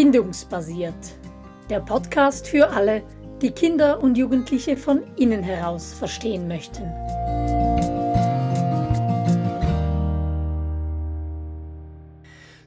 [0.00, 1.12] Bindungsbasiert.
[1.68, 3.02] Der Podcast für alle,
[3.42, 6.84] die Kinder und Jugendliche von innen heraus verstehen möchten.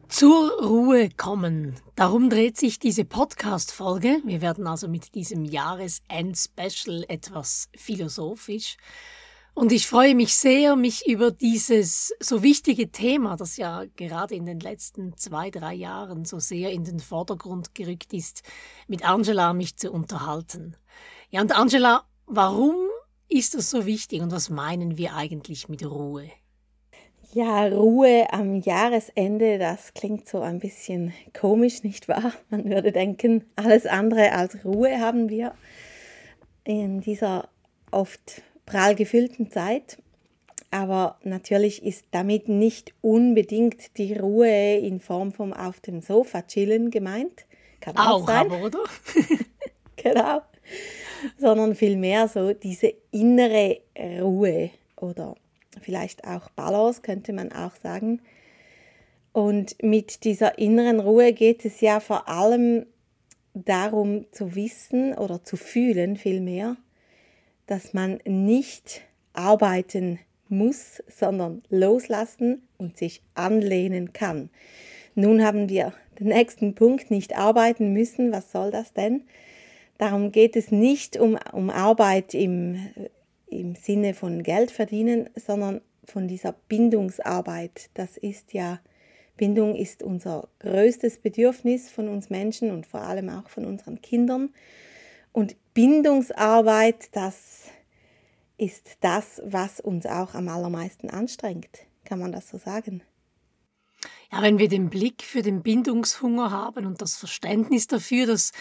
[0.10, 1.74] Zur Ruhe kommen.
[1.96, 4.20] Darum dreht sich diese Podcast-Folge.
[4.24, 8.78] Wir werden also mit diesem Jahresend-Special etwas philosophisch.
[9.56, 14.48] Und ich freue mich sehr, mich über dieses so wichtige Thema, das ja gerade in
[14.48, 18.42] den letzten zwei, drei Jahren so sehr in den Vordergrund gerückt ist,
[18.88, 20.76] mit Angela mich zu unterhalten.
[21.30, 22.76] Ja, und Angela, warum
[23.30, 26.30] ist das so wichtig und was meinen wir eigentlich mit Ruhe?
[27.32, 32.34] Ja, Ruhe am Jahresende, das klingt so ein bisschen komisch, nicht wahr?
[32.50, 35.54] Man würde denken, alles andere als Ruhe haben wir
[36.64, 37.50] in dieser
[37.92, 39.98] oft prall gefüllten Zeit.
[40.72, 46.90] Aber natürlich ist damit nicht unbedingt die Ruhe in Form vom auf dem Sofa chillen
[46.90, 47.46] gemeint.
[47.80, 48.52] Kann auch, auch sein.
[48.52, 48.80] Aber, oder?
[49.96, 50.42] genau.
[51.38, 53.82] Sondern vielmehr so diese innere
[54.20, 55.36] Ruhe oder
[55.82, 58.22] vielleicht auch Balance könnte man auch sagen.
[59.32, 62.86] Und mit dieser inneren Ruhe geht es ja vor allem
[63.54, 66.78] darum zu wissen oder zu fühlen vielmehr,
[67.68, 69.02] dass man nicht
[69.34, 70.20] arbeiten
[70.50, 74.50] muss, sondern loslassen und sich anlehnen kann.
[75.16, 78.32] Nun haben wir den nächsten Punkt, nicht arbeiten müssen.
[78.32, 79.24] Was soll das denn?
[79.98, 82.78] Darum geht es nicht um, um Arbeit im,
[83.48, 87.90] im Sinne von Geld verdienen, sondern von dieser Bindungsarbeit.
[87.94, 88.80] Das ist ja,
[89.38, 94.50] Bindung ist unser größtes Bedürfnis von uns Menschen und vor allem auch von unseren Kindern.
[95.34, 97.64] Und Bindungsarbeit, das
[98.58, 101.80] ist das, was uns auch am allermeisten anstrengt.
[102.06, 103.04] Kann man das so sagen?
[104.32, 108.52] Ja, wenn wir den Blick für den Bindungshunger haben und das Verständnis dafür, dass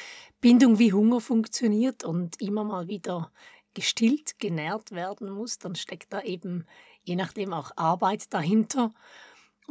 [0.40, 3.30] Bindung wie Hunger funktioniert und immer mal wieder
[3.74, 6.66] gestillt, genährt werden muss, dann steckt da eben
[7.02, 8.92] je nachdem auch Arbeit dahinter.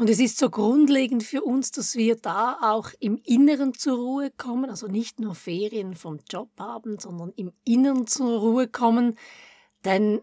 [0.02, 4.32] Und es ist so grundlegend für uns, dass wir da auch im Inneren zur Ruhe
[4.32, 9.16] kommen, also nicht nur Ferien vom Job haben, sondern im Inneren zur Ruhe kommen,
[9.86, 10.22] denn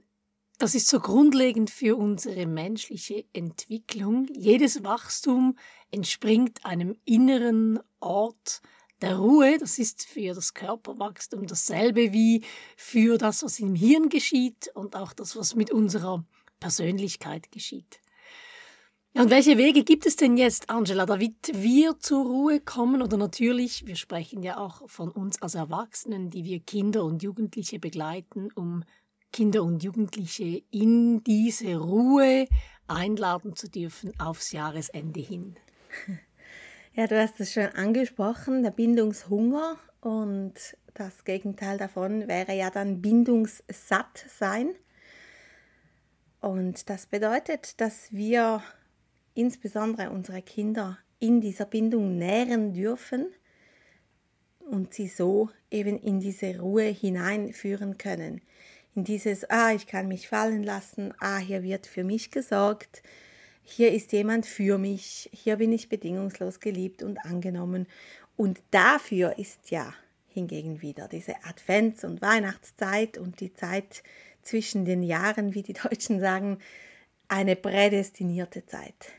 [0.58, 4.26] das ist so grundlegend für unsere menschliche Entwicklung.
[4.34, 5.56] Jedes Wachstum
[5.92, 8.62] entspringt einem inneren Ort
[9.00, 9.58] der Ruhe.
[9.58, 12.42] Das ist für das Körperwachstum dasselbe wie
[12.76, 16.24] für das, was im Hirn geschieht und auch das, was mit unserer
[16.58, 18.00] Persönlichkeit geschieht.
[19.14, 23.02] Und welche Wege gibt es denn jetzt, Angela, damit wir zur Ruhe kommen?
[23.02, 27.78] Oder natürlich, wir sprechen ja auch von uns als Erwachsenen, die wir Kinder und Jugendliche
[27.78, 28.84] begleiten, um
[29.32, 32.46] Kinder und Jugendliche in diese Ruhe
[32.86, 35.56] einladen zu dürfen aufs Jahresende hin.
[36.94, 40.54] Ja, du hast es schon angesprochen, der Bindungshunger und
[40.94, 44.74] das Gegenteil davon wäre ja dann Bindungssatt sein.
[46.40, 48.64] Und das bedeutet, dass wir
[49.38, 53.26] insbesondere unsere Kinder in dieser Bindung nähren dürfen
[54.68, 58.40] und sie so eben in diese Ruhe hineinführen können.
[58.96, 63.02] In dieses, ah, ich kann mich fallen lassen, ah, hier wird für mich gesorgt,
[63.62, 67.86] hier ist jemand für mich, hier bin ich bedingungslos geliebt und angenommen.
[68.36, 69.94] Und dafür ist ja
[70.26, 74.02] hingegen wieder diese Advents- und Weihnachtszeit und die Zeit
[74.42, 76.58] zwischen den Jahren, wie die Deutschen sagen,
[77.28, 79.12] eine prädestinierte Zeit.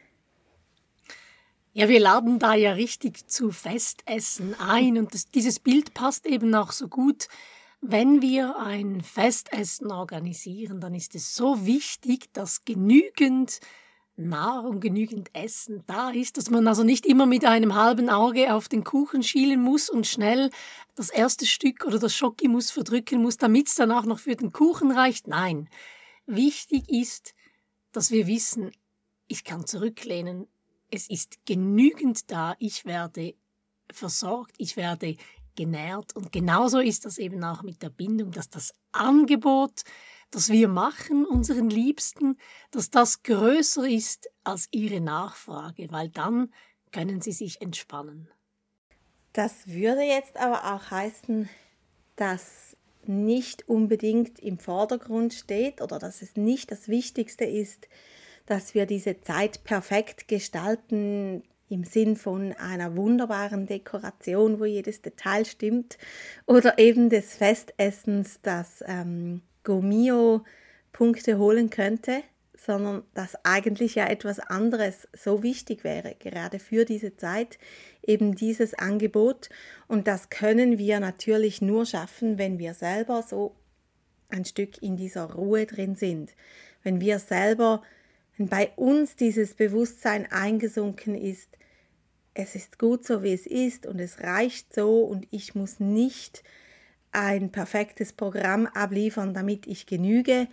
[1.79, 6.53] Ja, wir laden da ja richtig zu Festessen ein und das, dieses Bild passt eben
[6.53, 7.29] auch so gut.
[7.79, 13.61] Wenn wir ein Festessen organisieren, dann ist es so wichtig, dass genügend
[14.17, 18.67] Nahrung, genügend Essen da ist, dass man also nicht immer mit einem halben Auge auf
[18.67, 20.49] den Kuchen schielen muss und schnell
[20.95, 24.51] das erste Stück oder das Schokimus verdrücken muss, damit es dann auch noch für den
[24.51, 25.29] Kuchen reicht.
[25.29, 25.69] Nein,
[26.25, 27.33] wichtig ist,
[27.93, 28.69] dass wir wissen,
[29.29, 30.45] ich kann zurücklehnen,
[30.91, 33.35] es ist genügend da, ich werde
[33.91, 35.17] versorgt, ich werde
[35.55, 36.15] genährt.
[36.15, 39.83] Und genauso ist das eben auch mit der Bindung, dass das Angebot,
[40.31, 42.37] das wir machen unseren Liebsten,
[42.71, 46.53] dass das größer ist als ihre Nachfrage, weil dann
[46.91, 48.29] können sie sich entspannen.
[49.33, 51.49] Das würde jetzt aber auch heißen,
[52.15, 52.75] dass
[53.05, 57.87] nicht unbedingt im Vordergrund steht oder dass es nicht das Wichtigste ist,
[58.49, 65.45] dass wir diese Zeit perfekt gestalten im Sinn von einer wunderbaren Dekoration, wo jedes Detail
[65.45, 65.97] stimmt,
[66.47, 70.43] oder eben des Festessens, das ähm, Gomio
[70.91, 72.23] Punkte holen könnte,
[72.57, 77.59] sondern dass eigentlich ja etwas anderes so wichtig wäre, gerade für diese Zeit,
[78.01, 79.49] eben dieses Angebot.
[79.87, 83.55] Und das können wir natürlich nur schaffen, wenn wir selber so
[84.29, 86.33] ein Stück in dieser Ruhe drin sind.
[86.83, 87.83] Wenn wir selber,
[88.39, 91.57] wenn bei uns dieses Bewusstsein eingesunken ist,
[92.33, 96.43] es ist gut so, wie es ist und es reicht so und ich muss nicht
[97.11, 100.47] ein perfektes Programm abliefern, damit ich genüge,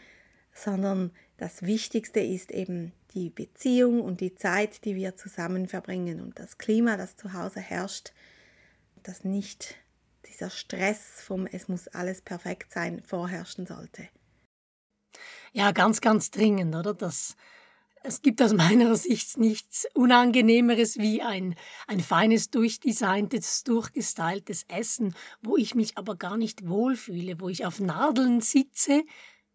[0.53, 6.41] sondern das Wichtigste ist eben die Beziehung und die Zeit, die wir zusammen verbringen und
[6.41, 8.13] das Klima, das zu Hause herrscht,
[9.05, 9.77] dass nicht
[10.29, 14.09] dieser Stress vom Es muss alles perfekt sein vorherrschen sollte.
[15.53, 16.93] Ja, ganz, ganz dringend, oder?
[16.93, 17.37] Das,
[18.07, 21.57] es gibt aus meiner Sicht nichts Unangenehmeres wie ein,
[21.89, 27.81] ein feines, durchdesigntes, durchgestyltes Essen, wo ich mich aber gar nicht wohlfühle, wo ich auf
[27.81, 29.03] Nadeln sitze,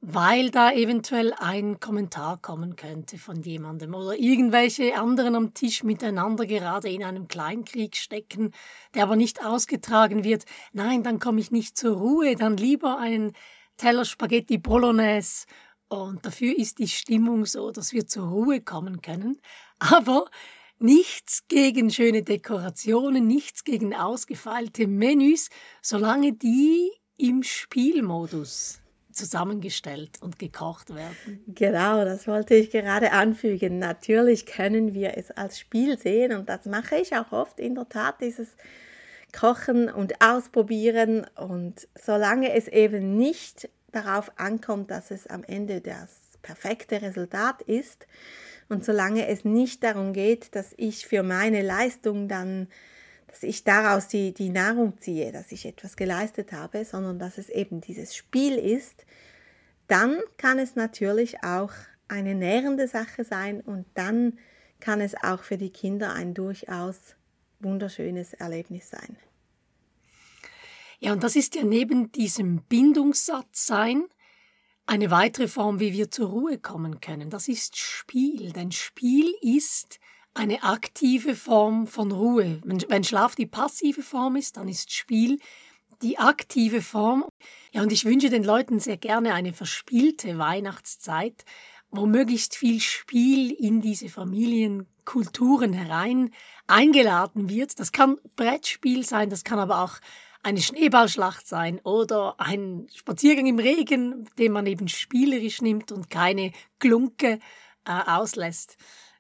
[0.02, 6.46] weil da eventuell ein Kommentar kommen könnte von jemandem oder irgendwelche anderen am Tisch miteinander
[6.46, 8.52] gerade in einem Kleinkrieg stecken,
[8.96, 10.44] der aber nicht ausgetragen wird.
[10.74, 13.32] Nein, dann komme ich nicht zur Ruhe, dann lieber einen
[13.78, 15.46] Teller Spaghetti Bolognese
[15.92, 19.42] und dafür ist die Stimmung so, dass wir zur Ruhe kommen können.
[19.78, 20.26] Aber
[20.80, 25.50] nichts gegen schöne Dekorationen, nichts gegen ausgefeilte Menüs,
[25.82, 28.80] solange die im Spielmodus
[29.12, 31.44] zusammengestellt und gekocht werden.
[31.48, 33.78] Genau, das wollte ich gerade anfügen.
[33.78, 37.90] Natürlich können wir es als Spiel sehen und das mache ich auch oft in der
[37.90, 38.56] Tat, dieses
[39.38, 41.26] Kochen und Ausprobieren.
[41.36, 46.10] Und solange es eben nicht darauf ankommt, dass es am Ende das
[46.42, 48.08] perfekte Resultat ist
[48.70, 52.68] und solange es nicht darum geht, dass ich für meine Leistung dann
[53.28, 57.48] dass ich daraus die, die Nahrung ziehe, dass ich etwas geleistet habe, sondern dass es
[57.48, 59.06] eben dieses Spiel ist,
[59.88, 61.72] dann kann es natürlich auch
[62.10, 64.38] eine nährende Sache sein und dann
[64.82, 67.16] kann es auch für die Kinder ein durchaus
[67.62, 69.16] wunderschönes Erlebnis sein.
[71.04, 74.06] Ja, und das ist ja neben diesem Bindungssatz sein
[74.86, 77.32] eine weitere Form, wie wir zur Ruhe kommen können.
[77.32, 80.00] Das ist Spiel, denn Spiel ist
[80.36, 82.62] eine aktive Form von Ruhe.
[82.64, 85.40] Wenn Schlaf die passive Form ist, dann ist Spiel
[86.04, 87.26] die aktive Form.
[87.72, 91.46] Ja, und ich wünsche den Leuten sehr gerne eine verspielte Weihnachtszeit,
[91.90, 96.32] wo möglichst viel Spiel in diese Familienkulturen herein
[96.68, 97.80] eingeladen wird.
[97.80, 99.98] Das kann Brettspiel sein, das kann aber auch
[100.44, 106.52] eine Schneeballschlacht sein oder ein Spaziergang im Regen, den man eben spielerisch nimmt und keine
[106.80, 107.40] Glunke
[107.86, 108.78] äh, auslässt.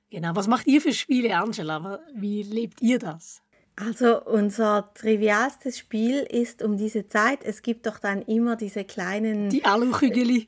[0.09, 0.35] Genau.
[0.35, 2.01] Was macht ihr für Spiele, Angela?
[2.13, 3.41] Wie lebt ihr das?
[3.77, 9.49] Also unser trivialstes Spiel ist um diese Zeit, es gibt doch dann immer diese kleinen...
[9.49, 10.47] Die Aluhügeli.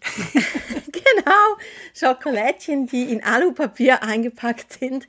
[0.92, 1.58] genau,
[1.96, 5.08] Schokolädchen, die in Alupapier eingepackt sind.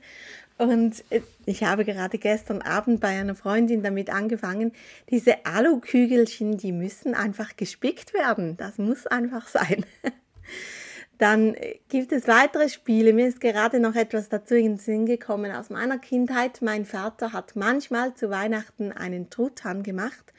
[0.57, 1.03] Und
[1.45, 4.71] ich habe gerade gestern Abend bei einer Freundin damit angefangen,
[5.09, 8.55] diese Alukügelchen, die müssen einfach gespickt werden.
[8.55, 9.85] Das muss einfach sein.
[11.17, 11.55] Dann
[11.89, 13.13] gibt es weitere Spiele.
[13.13, 16.61] Mir ist gerade noch etwas dazu in den Sinn gekommen aus meiner Kindheit.
[16.61, 20.33] Mein Vater hat manchmal zu Weihnachten einen Truthahn gemacht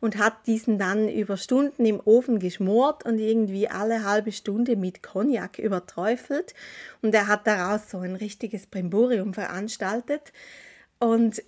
[0.00, 5.02] und hat diesen dann über Stunden im Ofen geschmort und irgendwie alle halbe Stunde mit
[5.02, 6.54] Cognac überträufelt.
[7.02, 10.32] Und er hat daraus so ein richtiges Brimborium veranstaltet.
[10.98, 11.42] Und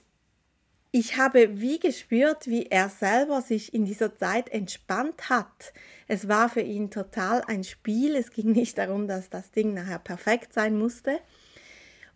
[0.91, 5.75] ich habe wie gespürt, wie er selber sich in dieser Zeit entspannt hat.
[6.07, 8.17] Es war für ihn total ein Spiel.
[8.17, 11.19] Es ging nicht darum, dass das Ding nachher perfekt sein musste.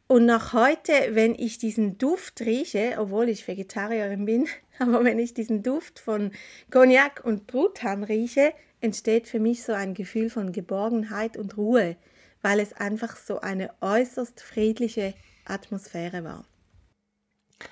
[0.07, 4.47] Und noch heute, wenn ich diesen Duft rieche, obwohl ich Vegetarierin bin,
[4.83, 6.33] aber wenn ich diesen Duft von
[6.71, 11.97] Cognac und Truthahn rieche, entsteht für mich so ein Gefühl von Geborgenheit und Ruhe,
[12.43, 16.45] weil es einfach so eine äußerst friedliche Atmosphäre war.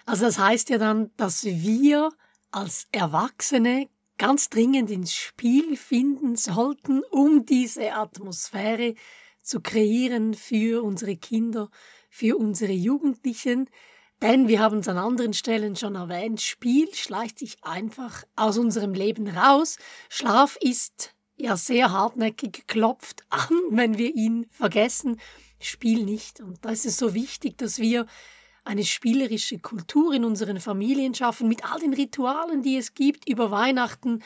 [0.06, 2.10] Also das heißt ja dann, dass wir
[2.52, 3.88] als Erwachsene
[4.18, 8.94] ganz dringend ins Spiel finden sollten, um diese Atmosphäre
[9.42, 11.70] zu kreieren für unsere Kinder,
[12.10, 13.68] für unsere Jugendlichen.
[14.22, 18.92] Denn wir haben es an anderen Stellen schon erwähnt, Spiel schleicht sich einfach aus unserem
[18.92, 19.78] Leben raus.
[20.10, 25.18] Schlaf ist ja sehr hartnäckig klopft an, wenn wir ihn vergessen.
[25.58, 26.40] Spiel nicht.
[26.40, 28.06] Und da ist es so wichtig, dass wir
[28.64, 33.50] eine spielerische Kultur in unseren Familien schaffen, mit all den Ritualen, die es gibt über
[33.50, 34.22] Weihnachten,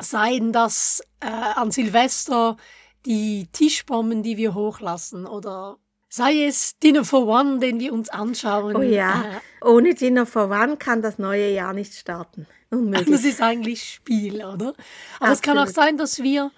[0.00, 2.56] seien das äh, an Silvester
[3.04, 5.78] die Tischbomben, die wir hochlassen oder
[6.12, 8.76] sei es Dinner for One, den wir uns anschauen.
[8.76, 12.46] Oh ja, äh, ohne Dinner for One kann das neue Jahr nicht starten.
[12.68, 13.08] Unmöglich.
[13.08, 14.74] Das ist eigentlich Spiel, oder?
[14.74, 14.76] Aber
[15.20, 15.32] Absolut.
[15.32, 16.50] es kann auch sein, dass wir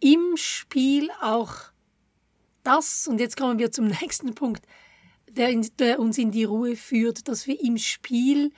[0.00, 1.52] im Spiel auch
[2.62, 4.64] das, und jetzt kommen wir zum nächsten Punkt,
[5.28, 8.52] der, in, der uns in die Ruhe führt, dass wir im Spiel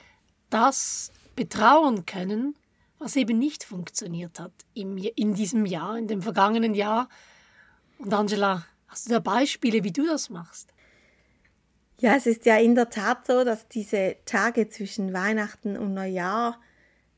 [0.49, 2.55] das betrauern können,
[2.99, 7.09] was eben nicht funktioniert hat im, in diesem Jahr, in dem vergangenen Jahr.
[7.97, 10.73] Und Angela, hast du da Beispiele, wie du das machst?
[11.99, 16.59] Ja, es ist ja in der Tat so, dass diese Tage zwischen Weihnachten und Neujahr,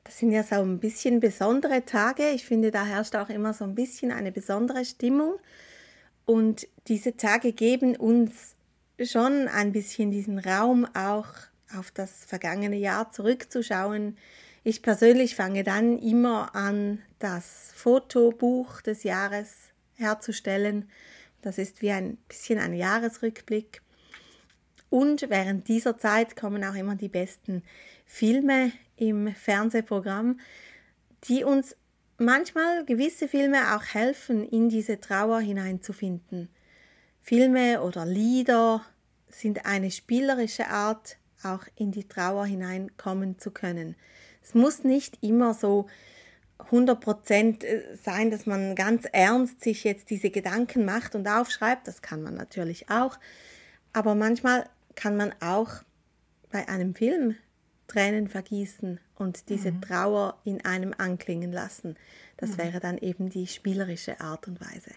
[0.04, 2.30] das sind ja so ein bisschen besondere Tage.
[2.30, 5.36] Ich finde, da herrscht auch immer so ein bisschen eine besondere Stimmung.
[6.26, 8.56] Und diese Tage geben uns
[9.02, 11.28] schon ein bisschen diesen Raum, auch
[11.76, 14.18] auf das vergangene Jahr zurückzuschauen.
[14.64, 19.56] Ich persönlich fange dann immer an, das Fotobuch des Jahres
[19.96, 20.90] herzustellen.
[21.44, 23.82] Das ist wie ein bisschen ein Jahresrückblick.
[24.90, 27.64] Und während dieser Zeit kommen auch immer die besten
[28.06, 30.40] Filme im Fernsehprogramm,
[31.26, 31.76] die uns
[32.18, 36.50] manchmal gewisse Filme auch helfen, in diese Trauer hineinzufinden.
[37.20, 38.86] Filme oder Lieder
[39.28, 43.96] sind eine spielerische Art, auch in die Trauer hineinkommen zu können.
[44.42, 45.88] Es muss nicht immer so
[46.72, 51.88] 100% äh, sein, dass man ganz ernst sich jetzt diese Gedanken macht und aufschreibt.
[51.88, 53.20] Das kann man natürlich auch.
[53.94, 55.70] Aber manchmal kann man auch
[56.52, 57.36] bei einem Film
[57.88, 59.82] Tränen vergießen und diese mhm.
[59.82, 61.96] Trauer in einem anklingen lassen.
[62.38, 62.58] Das mhm.
[62.60, 64.92] wäre dann eben die spielerische Art und Weise.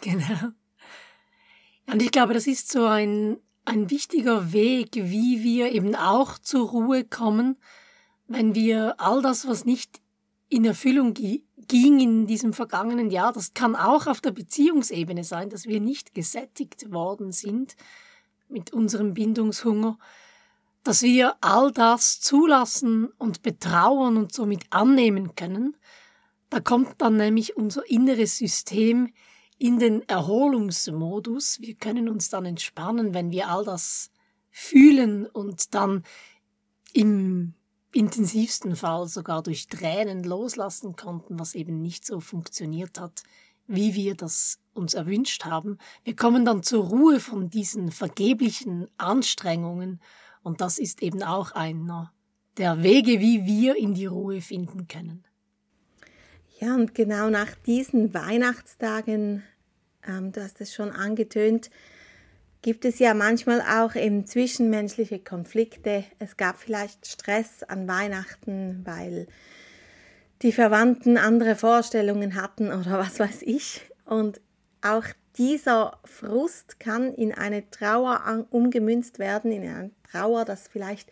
[0.00, 0.52] Genau.
[1.86, 6.70] Und ich glaube, das ist so ein, ein wichtiger Weg, wie wir eben auch zur
[6.70, 7.56] Ruhe kommen,
[8.26, 10.00] wenn wir all das, was nicht
[10.54, 15.66] in Erfüllung ging in diesem vergangenen Jahr, das kann auch auf der Beziehungsebene sein, dass
[15.66, 17.74] wir nicht gesättigt worden sind
[18.48, 19.98] mit unserem Bindungshunger,
[20.84, 25.76] dass wir all das zulassen und betrauern und somit annehmen können,
[26.50, 29.12] da kommt dann nämlich unser inneres System
[29.58, 31.60] in den Erholungsmodus.
[31.62, 34.12] Wir können uns dann entspannen, wenn wir all das
[34.52, 36.04] fühlen und dann
[36.92, 37.54] im
[37.94, 43.22] intensivsten Fall sogar durch Tränen loslassen konnten, was eben nicht so funktioniert hat,
[43.66, 45.78] wie wir das uns erwünscht haben.
[46.02, 50.00] Wir kommen dann zur Ruhe von diesen vergeblichen Anstrengungen
[50.42, 52.12] und das ist eben auch einer
[52.58, 55.24] der Wege, wie wir in die Ruhe finden können.
[56.60, 59.42] Ja, und genau nach diesen Weihnachtstagen,
[60.06, 61.70] ähm, du hast es schon angetönt,
[62.64, 66.02] gibt es ja manchmal auch eben zwischenmenschliche Konflikte.
[66.18, 69.26] Es gab vielleicht Stress an Weihnachten, weil
[70.40, 73.82] die Verwandten andere Vorstellungen hatten oder was weiß ich.
[74.06, 74.40] Und
[74.80, 75.04] auch
[75.36, 81.10] dieser Frust kann in eine Trauer umgemünzt werden, in eine Trauer, dass vielleicht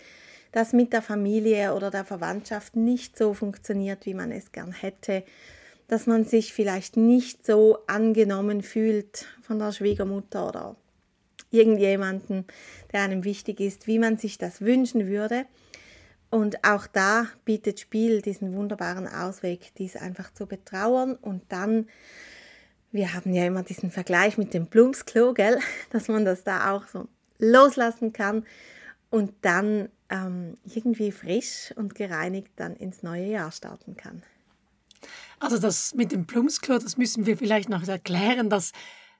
[0.52, 5.22] das mit der Familie oder der Verwandtschaft nicht so funktioniert, wie man es gern hätte,
[5.86, 10.76] dass man sich vielleicht nicht so angenommen fühlt von der Schwiegermutter oder
[11.52, 12.46] irgendjemanden,
[12.92, 15.44] der einem wichtig ist, wie man sich das wünschen würde.
[16.30, 21.86] Und auch da bietet Spiel diesen wunderbaren Ausweg, dies einfach zu betrauern und dann
[22.92, 25.58] wir haben ja immer diesen Vergleich mit dem Blumsklo, gell?
[25.90, 28.46] dass man das da auch so loslassen kann
[29.10, 34.22] und dann ähm, irgendwie frisch und gereinigt dann ins neue Jahr starten kann.
[35.40, 38.72] Also das mit dem Blumsklo, das müssen wir vielleicht noch erklären, dass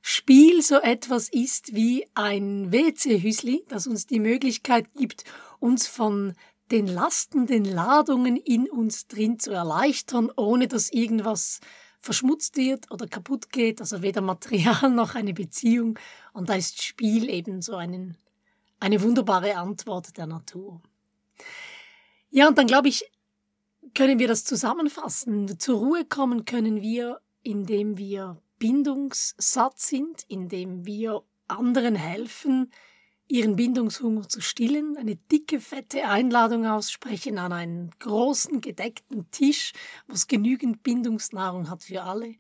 [0.04, 5.24] Spiel so etwas ist wie ein WC-Hüsli, das uns die Möglichkeit gibt,
[5.60, 6.34] uns von
[6.72, 11.60] den Lasten, den Ladungen in uns drin zu erleichtern, ohne dass irgendwas
[12.00, 15.98] verschmutzt wird oder kaputt geht, also weder Material noch eine Beziehung.
[16.32, 18.16] Und da ist Spiel eben so einen,
[18.80, 20.82] eine wunderbare Antwort der Natur.
[22.30, 23.04] Ja, und dann glaube ich,
[23.94, 25.60] können wir das zusammenfassen.
[25.60, 32.70] Zur Ruhe kommen können wir, indem wir bindungssatt sind, indem wir anderen helfen,
[33.26, 39.72] ihren Bindungshunger zu stillen, eine dicke, fette Einladung aussprechen an einen großen, gedeckten Tisch,
[40.06, 42.36] wo es genügend Bindungsnahrung hat für alle.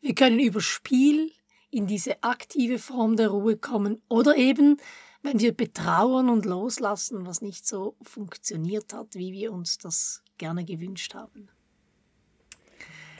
[0.00, 1.30] Wir können über Spiel
[1.70, 4.78] in diese aktive Form der Ruhe kommen oder eben,
[5.20, 10.64] wenn wir betrauern und loslassen, was nicht so funktioniert hat, wie wir uns das gerne
[10.64, 11.50] gewünscht haben.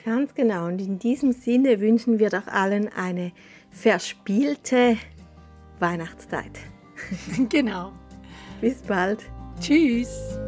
[0.07, 0.67] Ganz genau.
[0.67, 3.33] Und in diesem Sinne wünschen wir doch allen eine
[3.71, 4.95] verspielte
[5.79, 6.59] Weihnachtszeit.
[7.49, 7.91] genau.
[8.61, 9.19] Bis bald.
[9.59, 10.39] Tschüss.